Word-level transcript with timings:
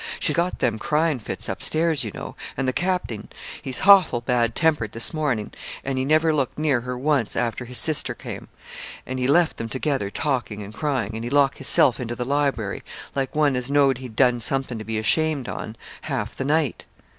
She 0.19 0.33
got 0.33 0.57
them 0.57 0.79
crying 0.79 1.19
fits 1.19 1.47
up 1.47 1.61
stairs, 1.61 2.03
you 2.03 2.09
know; 2.11 2.35
and 2.57 2.67
the 2.67 2.73
capting, 2.73 3.27
he's 3.61 3.81
hoffle 3.81 4.21
bad 4.21 4.55
tempered 4.55 4.93
this 4.93 5.13
morning, 5.13 5.51
and 5.83 5.99
he 5.99 6.05
never 6.05 6.33
looked 6.33 6.57
near 6.57 6.81
her 6.81 6.97
once, 6.97 7.35
after 7.35 7.65
his 7.65 7.77
sister 7.77 8.15
came; 8.15 8.47
and 9.05 9.19
he 9.19 9.27
left 9.27 9.57
them 9.57 9.69
together, 9.69 10.09
talking 10.09 10.63
and 10.63 10.73
crying, 10.73 11.11
and 11.13 11.23
he 11.23 11.29
locked 11.29 11.59
hisself 11.59 11.99
into 11.99 12.15
the 12.15 12.25
library, 12.25 12.81
like 13.13 13.35
one 13.35 13.55
as 13.55 13.69
knowed 13.69 13.99
he'd 13.99 14.15
done 14.15 14.39
something 14.39 14.79
to 14.79 14.83
be 14.83 14.97
ashamed 14.97 15.47
on, 15.47 15.75
half 16.01 16.35
the 16.35 16.45
night.' 16.45 16.87